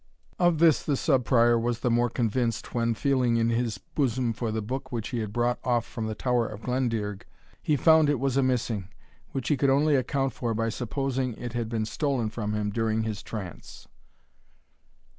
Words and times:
Of 0.39 0.57
this 0.57 0.81
the 0.81 0.97
Sub 0.97 1.25
Prior 1.25 1.59
was 1.59 1.81
the 1.81 1.91
more 1.91 2.09
convinced, 2.09 2.73
when, 2.73 2.95
feeling 2.95 3.37
in 3.37 3.49
his 3.49 3.77
bosom 3.77 4.33
for 4.33 4.51
the 4.51 4.59
Book 4.63 4.91
which 4.91 5.09
he 5.09 5.19
had 5.19 5.31
brought 5.31 5.59
off 5.63 5.85
from 5.85 6.07
the 6.07 6.15
Tower 6.15 6.47
of 6.47 6.63
Glendearg, 6.63 7.23
he 7.61 7.75
found 7.75 8.09
it 8.09 8.19
was 8.19 8.35
amissing, 8.35 8.87
which 9.31 9.49
he 9.49 9.57
could 9.57 9.69
only 9.69 9.95
account 9.95 10.33
for 10.33 10.55
by 10.55 10.69
supposing 10.69 11.35
it 11.35 11.53
had 11.53 11.69
been 11.69 11.85
stolen 11.85 12.31
from 12.31 12.53
him 12.55 12.71
during 12.71 13.03
his 13.03 13.21
trance. 13.21 13.87